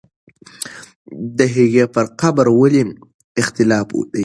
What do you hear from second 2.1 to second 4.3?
قبر ولې اختلاف دی؟